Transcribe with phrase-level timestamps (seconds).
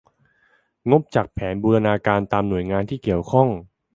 [0.91, 3.47] งบจากแผนบูรณาการ ตามหน่วยงานที่เกี่ยวข้อง